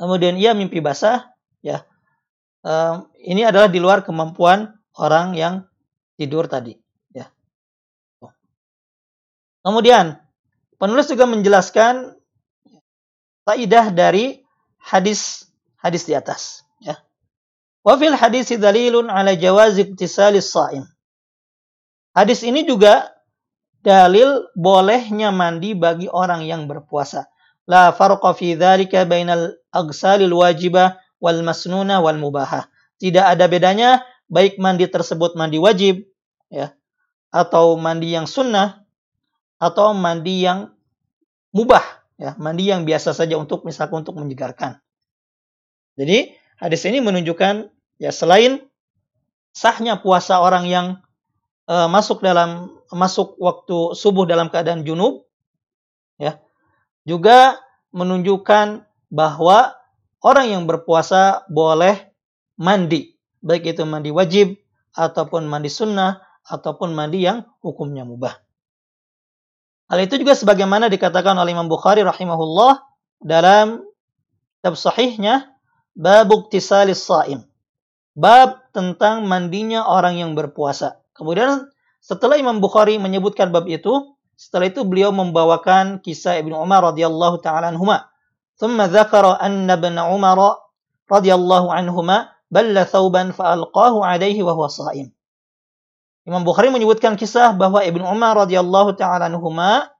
kemudian 0.00 0.40
ia 0.40 0.56
mimpi 0.56 0.80
basah, 0.80 1.28
ya, 1.60 1.84
um, 2.64 3.12
ini 3.20 3.44
adalah 3.44 3.68
di 3.68 3.84
luar 3.84 4.00
kemampuan 4.00 4.72
orang 4.96 5.36
yang 5.36 5.68
tidur 6.16 6.48
tadi. 6.48 6.72
Ya. 7.12 7.28
Kemudian 9.60 10.16
penulis 10.80 11.04
juga 11.12 11.28
menjelaskan 11.28 12.16
faidah 13.44 13.92
dari 13.92 14.40
hadis 14.80 15.44
hadis 15.76 16.08
di 16.08 16.16
atas. 16.16 16.64
Ya. 16.80 16.96
Wa 17.84 18.00
fil 18.00 18.16
hadis 18.16 18.48
dalilun 18.56 19.12
ala 19.12 19.36
jawaz 19.36 19.76
iktisalis 19.76 20.48
saim. 20.48 20.88
Hadis 22.18 22.42
ini 22.42 22.66
juga 22.66 23.14
dalil 23.86 24.50
bolehnya 24.58 25.30
mandi 25.30 25.78
bagi 25.78 26.10
orang 26.10 26.42
yang 26.42 26.66
berpuasa. 26.66 27.30
La 27.70 27.94
farqa 27.94 28.34
fi 28.34 28.58
dzalika 28.58 29.06
bainal 29.06 29.54
agsalil 29.70 30.34
wajibah 30.34 30.98
wal 31.22 31.46
masnuna 31.46 32.02
wal 32.02 32.18
mubahah. 32.18 32.66
Tidak 32.98 33.22
ada 33.22 33.46
bedanya 33.46 34.02
baik 34.26 34.58
mandi 34.58 34.90
tersebut 34.90 35.38
mandi 35.38 35.62
wajib 35.62 36.10
ya 36.50 36.74
atau 37.32 37.78
mandi 37.78 38.12
yang 38.18 38.26
sunnah 38.26 38.84
atau 39.62 39.94
mandi 39.94 40.42
yang 40.42 40.74
mubah 41.54 41.82
ya 42.20 42.36
mandi 42.36 42.68
yang 42.68 42.84
biasa 42.84 43.16
saja 43.16 43.40
untuk 43.40 43.64
misalkan 43.64 44.04
untuk 44.04 44.20
menyegarkan 44.20 44.80
jadi 45.96 46.36
hadis 46.60 46.84
ini 46.84 47.00
menunjukkan 47.00 47.72
ya 47.96 48.12
selain 48.12 48.64
sahnya 49.56 50.00
puasa 50.00 50.40
orang 50.44 50.68
yang 50.68 50.86
uh, 51.68 51.86
masuk 51.86 52.24
dalam 52.24 52.72
masuk 52.90 53.36
waktu 53.38 53.92
subuh 53.94 54.24
dalam 54.24 54.48
keadaan 54.48 54.82
junub 54.82 55.28
ya 56.16 56.40
juga 57.04 57.60
menunjukkan 57.92 58.88
bahwa 59.12 59.76
orang 60.24 60.46
yang 60.56 60.62
berpuasa 60.64 61.46
boleh 61.52 62.10
mandi 62.58 63.18
baik 63.44 63.76
itu 63.76 63.86
mandi 63.86 64.10
wajib 64.10 64.58
ataupun 64.96 65.46
mandi 65.46 65.70
sunnah 65.70 66.18
ataupun 66.48 66.96
mandi 66.96 67.28
yang 67.28 67.44
hukumnya 67.60 68.02
mubah. 68.02 68.40
Hal 69.88 70.04
itu 70.04 70.20
juga 70.20 70.36
sebagaimana 70.36 70.92
dikatakan 70.92 71.32
oleh 71.36 71.56
Imam 71.56 71.68
Bukhari 71.68 72.04
rahimahullah 72.04 72.84
dalam 73.24 73.84
kitab 74.60 74.76
sahihnya 74.76 75.48
bab 75.96 76.28
iktisalis 76.28 77.04
saim. 77.04 77.44
bab 78.18 78.66
tentang 78.74 79.30
mandinya 79.30 79.86
orang 79.86 80.18
yang 80.18 80.34
berpuasa. 80.34 80.97
Kemudian 81.17 81.69
setelah 82.03 82.35
Imam 82.35 82.59
Bukhari 82.59 82.99
menyebutkan 82.99 83.53
bab 83.53 83.69
itu, 83.69 84.17
setelah 84.33 84.67
itu 84.67 84.81
beliau 84.83 85.13
membawakan 85.13 86.01
kisah 86.01 86.41
Ibnu 86.41 86.57
Umar 86.57 86.83
radhiyallahu 86.83 87.39
taala 87.43 87.69
anhuma. 87.69 88.09
ثم 88.53 88.77
ذكر 88.77 89.41
أن 89.41 89.65
ابن 89.65 89.97
عمر 89.97 90.39
رضي 91.09 91.31
الله 91.33 91.63
عنهما 91.73 92.17
بل 92.53 92.75
ثوبا 92.85 93.33
فألقاه 93.33 93.93
عليه 94.05 94.45
وهو 94.45 94.63
صائم. 94.69 95.09
Imam 96.23 96.47
Bukhari 96.47 96.71
menyebutkan 96.71 97.19
kisah 97.19 97.51
bahwa 97.51 97.83
Ibnu 97.83 98.05
Umar 98.07 98.39
radhiyallahu 98.39 98.95
taala 98.95 99.27
anhuma 99.27 99.91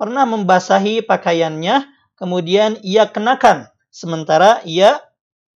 pernah 0.00 0.24
membasahi 0.24 1.04
pakaiannya 1.04 1.84
kemudian 2.16 2.80
ia 2.80 3.04
kenakan 3.10 3.68
sementara 3.92 4.64
ia 4.64 5.02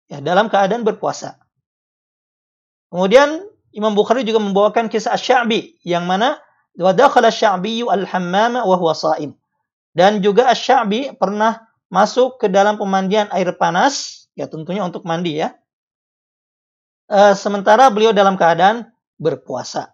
ya 0.10 0.18
dalam 0.24 0.50
keadaan 0.50 0.82
berpuasa. 0.82 1.38
Kemudian 2.90 3.46
Imam 3.73 3.97
Bukhari 3.97 4.23
juga 4.23 4.41
membawakan 4.41 4.93
kisah 4.93 5.17
Asy-Sya'bi 5.17 5.81
yang 5.89 6.05
mana 6.05 6.37
wa 6.77 6.93
dakhala 6.93 7.33
Asy-Sya'bi 7.33 7.85
al-hammama 7.89 8.65
wa 8.69 8.77
huwa 8.77 8.93
sha'im. 8.93 9.33
Dan 9.97 10.21
juga 10.21 10.53
Asy-Sya'bi 10.53 11.17
pernah 11.17 11.65
masuk 11.93 12.41
ke 12.41 12.49
dalam 12.49 12.77
pemandian 12.81 13.29
air 13.33 13.53
panas, 13.57 14.25
ya 14.37 14.49
tentunya 14.49 14.85
untuk 14.85 15.05
mandi 15.05 15.41
ya. 15.41 15.57
E, 17.09 17.37
sementara 17.37 17.89
beliau 17.93 18.17
dalam 18.17 18.37
keadaan 18.37 18.89
berpuasa. 19.21 19.93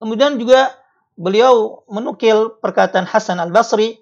Kemudian 0.00 0.36
juga 0.36 0.72
beliau 1.16 1.84
menukil 1.88 2.60
perkataan 2.60 3.08
Hasan 3.08 3.40
Al-Basri, 3.40 4.00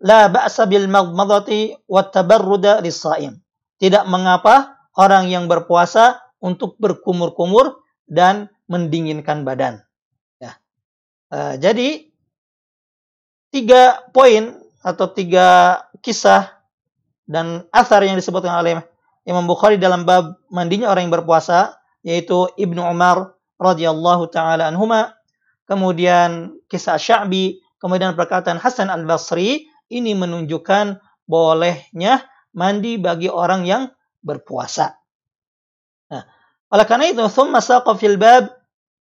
la 0.00 0.28
ba'sa 0.28 0.64
bil 0.68 0.88
madmadati 0.88 1.76
wa 1.88 2.04
tabarruda 2.04 2.80
lis-sha'im. 2.80 3.36
Tidak 3.76 4.08
mengapa 4.08 4.76
orang 4.96 5.28
yang 5.28 5.48
berpuasa 5.48 6.20
untuk 6.40 6.80
berkumur-kumur 6.80 7.84
dan 8.06 8.50
mendinginkan 8.70 9.42
badan. 9.42 9.82
Ya. 10.38 10.58
Uh, 11.30 11.54
jadi 11.58 12.06
tiga 13.50 14.06
poin 14.10 14.58
atau 14.82 15.06
tiga 15.10 15.80
kisah 16.02 16.56
dan 17.26 17.66
asar 17.74 18.06
yang 18.06 18.14
disebutkan 18.14 18.54
oleh 18.54 18.82
Imam 19.26 19.42
Bukhari 19.50 19.78
dalam 19.78 20.06
bab 20.06 20.38
mandinya 20.46 20.90
orang 20.94 21.10
yang 21.10 21.14
berpuasa 21.18 21.82
yaitu 22.06 22.46
Ibnu 22.54 22.78
Umar 22.78 23.34
radhiyallahu 23.58 24.30
taala 24.30 24.70
anhuma 24.70 25.18
kemudian 25.66 26.54
kisah 26.70 26.94
Sya'bi 26.94 27.58
kemudian 27.82 28.14
perkataan 28.14 28.62
Hasan 28.62 28.86
Al-Basri 28.86 29.66
ini 29.90 30.12
menunjukkan 30.14 31.02
bolehnya 31.26 32.22
mandi 32.54 32.96
bagi 32.96 33.26
orang 33.30 33.66
yang 33.66 33.82
berpuasa. 34.22 34.95
Oleh 36.76 36.84
karena 36.84 37.08
itu, 37.08 37.24
thumma 37.32 37.64
saqa 37.64 37.96
fil 37.96 38.20
bab 38.20 38.52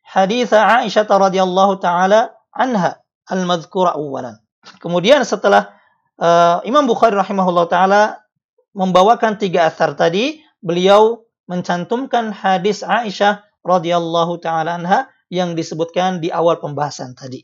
hadis 0.07 0.55
Aisyah 0.55 1.03
radhiyallahu 1.03 1.83
taala 1.83 2.31
anha 2.55 3.03
al-madhkura 3.27 3.99
awwalan. 3.99 4.39
Kemudian 4.79 5.27
setelah 5.27 5.75
uh, 6.15 6.63
Imam 6.63 6.87
Bukhari 6.87 7.19
rahimahullah 7.19 7.67
taala 7.67 8.23
membawakan 8.71 9.35
tiga 9.35 9.67
asar 9.67 9.99
tadi, 9.99 10.39
beliau 10.63 11.27
mencantumkan 11.51 12.31
hadis 12.31 12.79
Aisyah 12.79 13.43
radhiyallahu 13.67 14.39
taala 14.39 14.79
anha 14.79 15.11
yang 15.27 15.51
disebutkan 15.51 16.23
di 16.23 16.31
awal 16.31 16.63
pembahasan 16.63 17.11
tadi. 17.11 17.43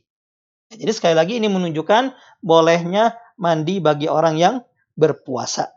Jadi 0.72 0.92
sekali 0.96 1.16
lagi 1.20 1.44
ini 1.44 1.52
menunjukkan 1.52 2.16
bolehnya 2.40 3.20
mandi 3.36 3.84
bagi 3.84 4.08
orang 4.08 4.40
yang 4.40 4.64
berpuasa. 4.96 5.75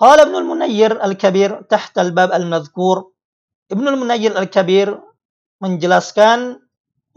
قال 0.00 0.20
ابن 0.20 0.34
المنير 0.36 1.04
الكبير 1.04 1.72
تحت 1.72 1.98
الباب 1.98 2.32
المذكور 2.32 3.16
Ibnu 3.66 3.98
Munayyir 3.98 4.38
Al-Kabir 4.38 4.94
menjelaskan 5.58 6.62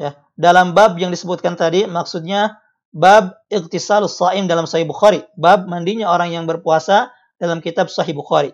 ya 0.01 0.17
dalam 0.33 0.73
bab 0.73 0.97
yang 0.97 1.13
disebutkan 1.13 1.53
tadi 1.53 1.85
maksudnya 1.85 2.57
bab 2.89 3.37
ightisalus 3.53 4.17
shaim 4.17 4.49
dalam 4.49 4.65
Sahih 4.65 4.89
Bukhari, 4.89 5.21
bab 5.37 5.69
mandinya 5.69 6.09
orang 6.09 6.33
yang 6.33 6.49
berpuasa 6.49 7.13
dalam 7.37 7.61
kitab 7.61 7.93
Sahih 7.93 8.17
Bukhari. 8.17 8.49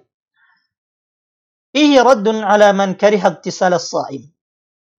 Ihi 1.72 1.96
raddun 2.04 2.44
ala 2.44 2.76
man 2.76 3.00
kariha 3.00 3.40
ightisalus 3.40 3.88
shaim. 3.88 4.28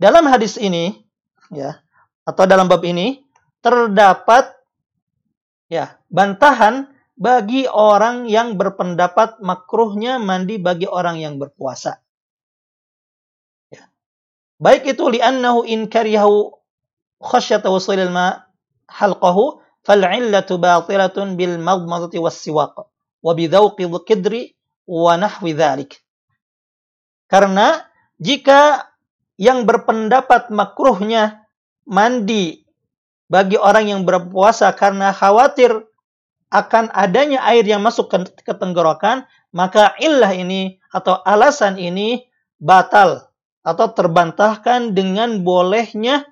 Dalam 0.01 0.25
hadis 0.33 0.57
ini 0.57 0.97
ya 1.53 1.77
atau 2.25 2.49
dalam 2.49 2.65
bab 2.65 2.81
ini 2.81 3.21
terdapat 3.61 4.57
ya 5.69 6.01
bantahan 6.09 6.90
bagi 7.22 7.70
orang 7.70 8.26
yang 8.26 8.58
berpendapat 8.58 9.46
makruhnya 9.46 10.18
mandi 10.18 10.58
bagi 10.58 10.90
orang 10.90 11.22
yang 11.22 11.38
berpuasa. 11.38 12.02
Ya. 13.70 13.86
Baik 14.58 14.98
itu 14.98 15.06
li'annahu 15.06 15.62
in 15.70 15.86
karihahu 15.86 16.50
khasyata 17.22 17.70
wasilil 17.70 18.10
ma 18.10 18.50
halqahu 18.90 19.62
fal'illatu 19.86 20.58
batilatun 20.58 21.38
bil 21.38 21.62
madmadati 21.62 22.18
was 22.18 22.42
siwaq 22.42 22.90
wa 23.22 23.32
bidhauqi 23.38 23.86
qidri 24.02 24.58
wa 24.90 25.14
nahwi 25.14 25.54
dhalik. 25.54 26.02
Karena 27.30 27.86
jika 28.18 28.90
yang 29.38 29.70
berpendapat 29.70 30.50
makruhnya 30.50 31.46
mandi 31.86 32.66
bagi 33.30 33.62
orang 33.62 33.94
yang 33.94 34.02
berpuasa 34.10 34.74
karena 34.74 35.14
khawatir 35.14 35.86
akan 36.52 36.92
adanya 36.92 37.40
air 37.48 37.64
yang 37.64 37.80
masuk 37.80 38.12
ke, 38.12 38.18
ke 38.44 38.54
tenggorokan, 38.54 39.24
maka 39.56 39.96
illah 40.04 40.36
ini 40.36 40.78
atau 40.92 41.16
alasan 41.24 41.80
ini 41.80 42.28
batal 42.60 43.32
atau 43.64 43.88
terbantahkan 43.96 44.92
dengan 44.92 45.42
bolehnya 45.48 46.28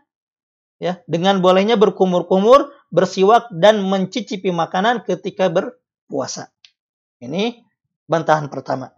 ya, 0.84 1.00
dengan 1.08 1.40
bolehnya 1.40 1.80
berkumur-kumur, 1.80 2.72
bersiwak 2.92 3.48
dan 3.56 3.80
mencicipi 3.80 4.52
makanan 4.52 5.08
ketika 5.08 5.48
berpuasa. 5.48 6.52
Ini 7.24 7.64
bantahan 8.08 8.52
pertama. 8.52 8.92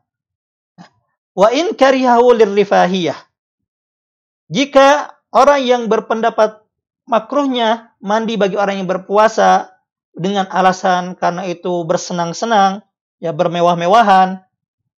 Wa 1.38 1.54
in 1.54 1.78
karihahu 1.78 2.34
lirrifahiyah. 2.34 3.18
Jika 4.52 5.16
orang 5.32 5.62
yang 5.64 5.82
berpendapat 5.88 6.60
makruhnya 7.08 7.96
mandi 8.04 8.36
bagi 8.36 8.60
orang 8.60 8.84
yang 8.84 8.90
berpuasa 8.90 9.71
dengan 10.12 10.48
alasan 10.52 11.16
karena 11.16 11.48
itu 11.48 11.84
bersenang-senang, 11.88 12.84
ya 13.22 13.32
bermewah-mewahan, 13.32 14.44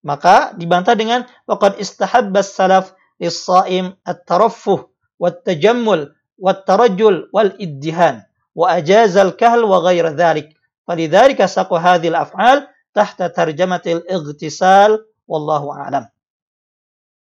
maka 0.02 0.56
dibantah 0.58 0.98
dengan 0.98 1.28
waqad 1.46 1.78
istahabbas 1.78 2.52
salaf 2.52 2.96
lis-shaim 3.22 3.94
at-taraffuh 4.02 4.90
wat-tajammul 5.22 6.10
wat-tarajjul 6.42 7.30
wal-iddihan 7.30 8.26
wa 8.52 8.74
ajaza 8.74 9.22
al-kahl 9.22 9.62
wa 9.62 9.78
ghayra 9.84 10.10
dhalik. 10.12 10.52
Falidzalika 10.82 11.46
saqu 11.46 11.78
hadhihi 11.78 12.10
al-af'al 12.10 12.66
tahta 12.90 13.30
tarjamatil 13.30 14.02
ightisal 14.10 15.06
wallahu 15.30 15.70
a'lam. 15.70 16.10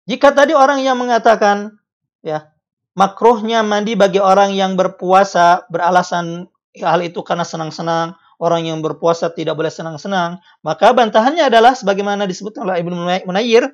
Jika 0.08 0.34
tadi 0.34 0.56
orang 0.56 0.82
yang 0.82 0.98
mengatakan 0.98 1.78
ya 2.24 2.50
makruhnya 2.98 3.62
mandi 3.62 3.94
bagi 3.94 4.18
orang 4.18 4.56
yang 4.56 4.74
berpuasa 4.80 5.68
beralasan 5.70 6.50
hal 6.78 7.02
itu 7.02 7.26
karena 7.26 7.48
senang-senang, 7.48 8.14
orang 8.40 8.66
yang 8.66 8.80
berpuasa 8.80 9.34
tidak 9.34 9.58
boleh 9.60 9.70
senang-senang, 9.74 10.40
maka 10.64 10.94
bantahannya 10.96 11.50
adalah 11.50 11.76
sebagaimana 11.76 12.30
disebut 12.30 12.56
oleh 12.62 12.80
Ibnu 12.80 13.26
Munayyir, 13.28 13.68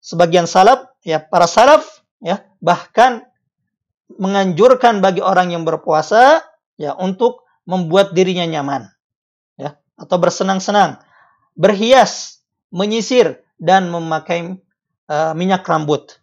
sebagian 0.00 0.48
salaf, 0.48 0.88
ya 1.04 1.20
para 1.20 1.44
salaf, 1.50 2.02
ya 2.22 2.42
bahkan 2.62 3.26
menganjurkan 4.16 5.04
bagi 5.04 5.20
orang 5.20 5.52
yang 5.52 5.66
berpuasa, 5.68 6.40
ya 6.80 6.96
untuk 6.96 7.44
membuat 7.68 8.16
dirinya 8.16 8.48
nyaman, 8.48 8.88
ya 9.60 9.76
atau 10.00 10.16
bersenang-senang, 10.18 10.98
berhias, 11.54 12.42
menyisir 12.72 13.44
dan 13.60 13.92
memakai 13.92 14.56
uh, 15.06 15.32
minyak 15.36 15.62
rambut, 15.68 16.18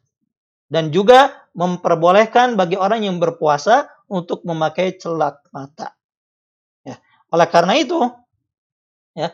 dan 0.74 0.90
juga 0.90 1.48
memperbolehkan 1.54 2.58
bagi 2.58 2.78
orang 2.78 3.06
yang 3.06 3.18
berpuasa 3.22 3.90
untuk 4.10 4.42
memakai 4.44 4.98
celak 4.98 5.46
mata. 5.54 5.94
Ya. 6.82 6.98
Oleh 7.30 7.48
karena 7.48 7.78
itu, 7.78 8.10
ya, 9.14 9.32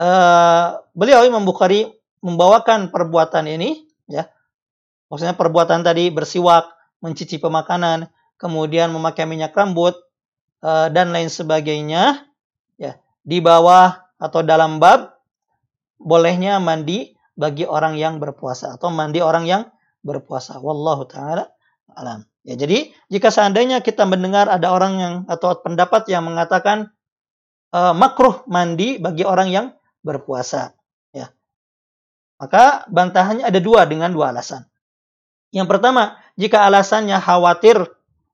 uh, 0.00 0.80
beliau 0.96 1.22
Imam 1.28 1.44
Bukhari 1.44 1.92
membawakan 2.24 2.88
perbuatan 2.88 3.44
ini, 3.46 3.84
ya, 4.08 4.26
maksudnya 5.12 5.36
perbuatan 5.36 5.84
tadi 5.84 6.08
bersiwak, 6.08 6.72
mencicipi 7.04 7.44
makanan, 7.44 8.08
kemudian 8.40 8.88
memakai 8.90 9.28
minyak 9.28 9.52
rambut 9.52 9.92
uh, 10.64 10.88
dan 10.88 11.12
lain 11.12 11.28
sebagainya, 11.28 12.24
ya, 12.80 12.96
di 13.20 13.44
bawah 13.44 14.08
atau 14.16 14.40
dalam 14.40 14.80
bab 14.80 15.20
bolehnya 16.00 16.56
mandi 16.60 17.12
bagi 17.36 17.68
orang 17.68 17.98
yang 18.00 18.16
berpuasa 18.22 18.80
atau 18.80 18.88
mandi 18.88 19.20
orang 19.20 19.44
yang 19.44 19.62
berpuasa. 20.00 20.60
Wallahu 20.60 21.04
taala 21.08 21.50
alam. 21.94 22.26
Ya, 22.44 22.60
jadi 22.60 22.92
jika 23.08 23.32
seandainya 23.32 23.80
kita 23.80 24.04
mendengar 24.04 24.52
ada 24.52 24.68
orang 24.68 24.92
yang 25.00 25.14
atau 25.26 25.56
pendapat 25.64 26.04
yang 26.12 26.28
mengatakan 26.28 26.92
uh, 27.72 27.96
makruh 27.96 28.44
mandi 28.44 29.00
bagi 29.00 29.24
orang 29.24 29.48
yang 29.48 29.66
berpuasa, 30.04 30.76
ya. 31.16 31.32
Maka 32.36 32.84
bantahannya 32.92 33.48
ada 33.48 33.56
dua 33.64 33.88
dengan 33.88 34.12
dua 34.12 34.34
alasan. 34.36 34.68
Yang 35.54 35.72
pertama, 35.72 36.20
jika 36.36 36.68
alasannya 36.68 37.16
khawatir 37.16 37.80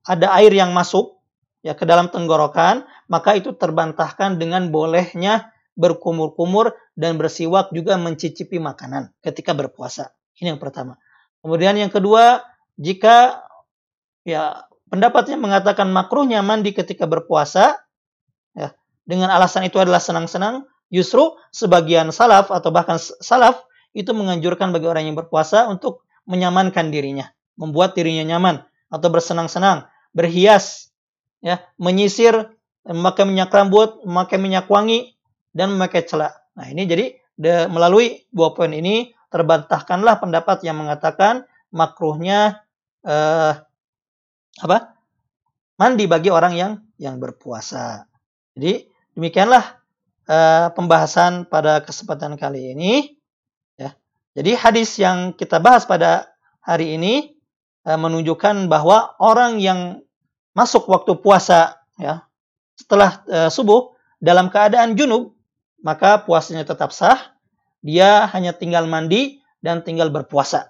ada 0.03 0.27
air 0.41 0.51
yang 0.51 0.75
masuk 0.75 1.21
ya 1.61 1.77
ke 1.77 1.85
dalam 1.85 2.09
tenggorokan, 2.11 2.83
maka 3.07 3.37
itu 3.37 3.53
terbantahkan 3.53 4.41
dengan 4.41 4.73
bolehnya 4.73 5.53
berkumur-kumur 5.77 6.75
dan 6.97 7.15
bersiwak 7.15 7.71
juga 7.71 7.95
mencicipi 7.95 8.59
makanan 8.59 9.13
ketika 9.23 9.55
berpuasa. 9.55 10.11
Ini 10.35 10.57
yang 10.57 10.59
pertama. 10.59 10.99
Kemudian 11.39 11.77
yang 11.77 11.93
kedua, 11.93 12.41
jika 12.75 13.45
ya 14.27 14.67
pendapatnya 14.91 15.39
mengatakan 15.39 15.89
makruhnya 15.89 16.43
mandi 16.43 16.75
ketika 16.75 17.07
berpuasa, 17.07 17.79
ya 18.53 18.75
dengan 19.07 19.31
alasan 19.31 19.65
itu 19.65 19.79
adalah 19.79 20.03
senang-senang, 20.03 20.67
justru 20.91 21.33
sebagian 21.55 22.11
salaf 22.11 22.51
atau 22.51 22.69
bahkan 22.69 22.99
salaf 22.99 23.63
itu 23.95 24.11
menganjurkan 24.11 24.71
bagi 24.71 24.87
orang 24.87 25.07
yang 25.07 25.17
berpuasa 25.17 25.67
untuk 25.67 26.03
menyamankan 26.27 26.91
dirinya, 26.91 27.31
membuat 27.55 27.95
dirinya 27.95 28.35
nyaman 28.35 28.63
atau 28.91 29.07
bersenang-senang, 29.07 29.87
berhias, 30.11 30.91
ya, 31.39 31.63
menyisir, 31.79 32.51
memakai 32.83 33.23
minyak 33.23 33.51
rambut, 33.51 34.03
memakai 34.03 34.37
minyak 34.37 34.67
wangi 34.67 35.15
dan 35.55 35.75
memakai 35.75 36.03
celak. 36.03 36.35
Nah, 36.55 36.67
ini 36.67 36.83
jadi 36.87 37.05
de, 37.39 37.53
melalui 37.71 38.27
dua 38.31 38.51
poin 38.51 38.71
ini 38.71 39.15
terbantahkanlah 39.31 40.19
pendapat 40.19 40.63
yang 40.67 40.79
mengatakan 40.79 41.47
makruhnya 41.71 42.67
eh, 43.07 43.53
apa? 44.59 44.99
mandi 45.81 46.05
bagi 46.05 46.29
orang 46.29 46.53
yang 46.53 46.71
yang 47.01 47.17
berpuasa. 47.17 48.05
Jadi 48.53 48.85
demikianlah 49.17 49.81
eh, 50.29 50.67
pembahasan 50.77 51.49
pada 51.49 51.81
kesempatan 51.81 52.37
kali 52.37 52.77
ini. 52.77 53.17
Ya. 53.81 53.97
Jadi 54.37 54.53
hadis 54.53 55.01
yang 55.01 55.33
kita 55.33 55.57
bahas 55.57 55.89
pada 55.89 56.29
hari 56.61 57.01
ini 57.01 57.33
eh, 57.89 57.97
menunjukkan 57.97 58.69
bahwa 58.69 59.17
orang 59.17 59.57
yang 59.57 60.05
masuk 60.53 60.85
waktu 60.85 61.17
puasa 61.17 61.81
ya 61.97 62.29
setelah 62.77 63.25
eh, 63.25 63.49
subuh 63.49 63.97
dalam 64.21 64.53
keadaan 64.53 64.93
junub 64.93 65.33
maka 65.81 66.21
puasanya 66.21 66.61
tetap 66.61 66.93
sah. 66.93 67.33
Dia 67.81 68.29
hanya 68.29 68.53
tinggal 68.53 68.85
mandi 68.85 69.41
dan 69.57 69.81
tinggal 69.81 70.13
berpuasa. 70.13 70.69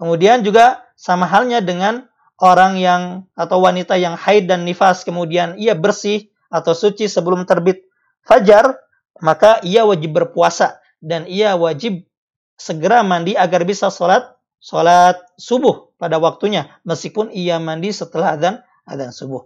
Kemudian 0.00 0.40
juga 0.40 0.88
sama 0.96 1.28
halnya 1.28 1.60
dengan 1.60 2.08
orang 2.38 2.78
yang 2.80 3.02
atau 3.38 3.62
wanita 3.62 3.94
yang 3.94 4.18
haid 4.18 4.50
dan 4.50 4.66
nifas 4.66 5.06
kemudian 5.06 5.54
ia 5.58 5.76
bersih 5.78 6.30
atau 6.50 6.74
suci 6.74 7.10
sebelum 7.10 7.46
terbit 7.46 7.86
fajar, 8.22 8.78
maka 9.22 9.58
ia 9.62 9.82
wajib 9.86 10.14
berpuasa 10.14 10.78
dan 11.02 11.26
ia 11.26 11.54
wajib 11.54 12.06
segera 12.54 13.02
mandi 13.02 13.34
agar 13.34 13.66
bisa 13.66 13.90
sholat 13.90 14.34
sholat 14.62 15.20
subuh 15.36 15.92
pada 16.00 16.16
waktunya 16.16 16.70
meskipun 16.86 17.28
ia 17.34 17.60
mandi 17.60 17.92
setelah 17.92 18.38
adzan 18.38 18.64
adzan 18.88 19.12
subuh. 19.12 19.44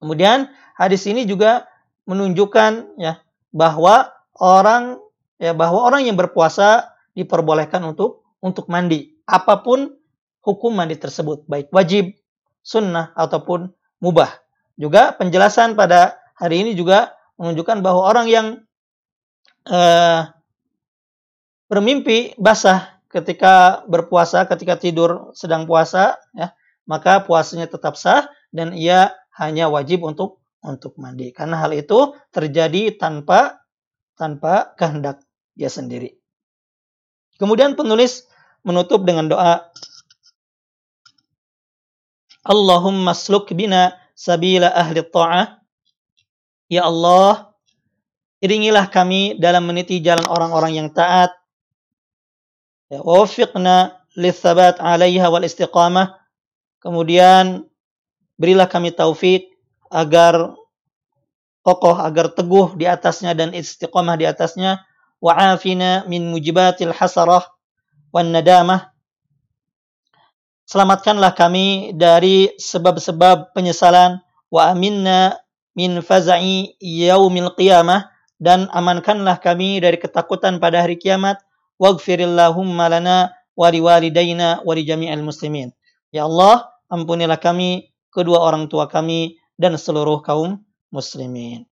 Kemudian 0.00 0.48
hadis 0.78 1.04
ini 1.04 1.28
juga 1.28 1.68
menunjukkan 2.08 3.00
ya 3.00 3.20
bahwa 3.52 4.12
orang 4.36 5.00
ya 5.36 5.52
bahwa 5.52 5.84
orang 5.84 6.08
yang 6.08 6.16
berpuasa 6.16 6.94
diperbolehkan 7.14 7.84
untuk 7.84 8.24
untuk 8.40 8.68
mandi 8.68 9.14
apa 9.24 9.60
pun 9.64 9.92
hukum 10.44 10.76
mandi 10.76 11.00
tersebut 11.00 11.48
baik 11.48 11.72
wajib, 11.72 12.12
sunnah 12.60 13.16
ataupun 13.16 13.72
mubah. 13.98 14.30
Juga 14.76 15.16
penjelasan 15.16 15.74
pada 15.74 16.20
hari 16.36 16.62
ini 16.66 16.76
juga 16.76 17.16
menunjukkan 17.40 17.80
bahwa 17.80 18.02
orang 18.04 18.26
yang 18.28 18.46
uh, 19.66 20.28
bermimpi 21.66 22.36
basah 22.36 23.00
ketika 23.08 23.86
berpuasa, 23.88 24.44
ketika 24.44 24.76
tidur 24.76 25.32
sedang 25.32 25.64
puasa, 25.64 26.18
ya, 26.36 26.52
maka 26.84 27.22
puasanya 27.24 27.70
tetap 27.70 27.96
sah 27.96 28.28
dan 28.50 28.74
ia 28.74 29.14
hanya 29.38 29.70
wajib 29.70 30.04
untuk 30.04 30.42
untuk 30.60 30.98
mandi. 30.98 31.30
Karena 31.30 31.62
hal 31.62 31.72
itu 31.72 32.14
terjadi 32.34 32.94
tanpa 32.98 33.62
tanpa 34.18 34.74
kehendak 34.74 35.22
dia 35.54 35.70
sendiri. 35.70 36.18
Kemudian 37.38 37.74
penulis 37.74 38.26
menutup 38.62 39.02
dengan 39.02 39.30
doa 39.30 39.70
Allahumma 42.44 43.16
sluk 43.16 43.50
bina 43.56 43.96
sabila 44.12 44.68
ahli 44.70 45.00
ta'ah. 45.00 45.58
Ya 46.68 46.84
Allah, 46.84 47.52
iringilah 48.44 48.88
kami 48.92 49.40
dalam 49.40 49.64
meniti 49.64 50.00
jalan 50.04 50.24
orang-orang 50.28 50.76
yang 50.76 50.88
taat. 50.92 51.32
Ya, 52.92 53.00
wafiqna 53.00 53.96
lithabat 54.14 54.78
alaiha 54.78 55.26
wal 55.28 55.44
istiqamah. 55.44 56.20
Kemudian 56.84 57.64
berilah 58.36 58.68
kami 58.68 58.92
taufik 58.94 59.48
agar 59.90 60.52
kokoh, 61.64 61.96
agar 61.96 62.28
teguh 62.30 62.76
di 62.76 62.84
atasnya 62.84 63.32
dan 63.32 63.56
istiqomah 63.56 64.20
di 64.20 64.28
atasnya. 64.28 64.84
Wa'afina 65.24 66.04
min 66.04 66.28
mujibatil 66.28 66.92
hasarah 66.92 67.48
wan 68.12 68.30
nadamah. 68.30 68.93
Selamatkanlah 70.64 71.36
kami 71.36 71.92
dari 71.96 72.52
sebab-sebab 72.56 73.52
penyesalan. 73.52 74.20
Wa 74.48 74.72
aminna 74.72 75.36
min 75.76 76.00
faza'i 76.00 76.76
yaumil 76.80 77.52
qiyamah. 77.56 78.10
Dan 78.40 78.68
amankanlah 78.72 79.40
kami 79.40 79.80
dari 79.80 79.96
ketakutan 79.96 80.58
pada 80.58 80.84
hari 80.84 81.00
kiamat. 81.00 81.40
Waghfirillahumma 81.80 82.86
lana 82.90 83.32
wa 83.54 83.68
liwalidayna 83.70 84.66
wa 84.66 84.72
li 84.74 84.82
jami'il 84.82 85.22
muslimin. 85.22 85.70
Ya 86.14 86.26
Allah, 86.26 86.70
ampunilah 86.90 87.38
kami, 87.42 87.90
kedua 88.14 88.42
orang 88.42 88.70
tua 88.70 88.86
kami, 88.86 89.38
dan 89.58 89.74
seluruh 89.78 90.22
kaum 90.22 90.62
muslimin. 90.94 91.66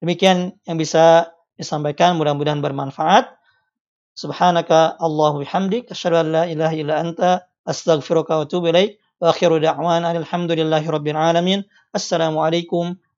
Demikian 0.00 0.52
yang 0.68 0.76
bisa 0.76 1.32
disampaikan 1.56 2.20
mudah-mudahan 2.20 2.60
bermanfaat. 2.60 3.32
Subhanaka 4.16 4.96
Allahu 5.00 5.44
bihamdik 5.44 5.92
asyhadu 5.92 6.20
an 6.20 6.26
la 6.32 6.44
ilaha 6.48 6.74
illa 6.76 6.94
anta 7.00 7.30
astaghfiruka 7.66 8.38
wa. 8.38 8.96
Wa 9.20 9.32
akhiru 9.32 9.60
da'wana 9.60 10.12
alhamdulillahi 10.12 10.86
rabbil 10.92 11.16
alamin. 11.16 11.64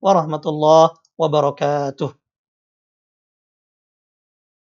Warahmatullahi 0.01 0.95
wabarakatuh. 1.19 2.28